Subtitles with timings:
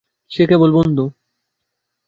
[0.31, 1.05] সে কেবল বন্ধু।